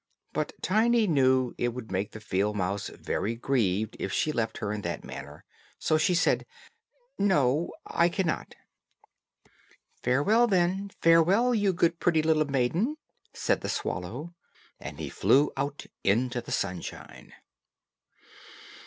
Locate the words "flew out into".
15.07-16.41